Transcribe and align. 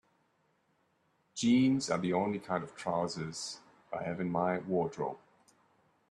Jeans 1.35 1.91
are 1.91 1.99
the 1.99 2.11
only 2.11 2.39
kind 2.39 2.63
of 2.63 2.75
trousers 2.75 3.59
I 3.93 4.01
have 4.01 4.19
in 4.19 4.31
my 4.31 4.57
wardrobe. 4.57 5.19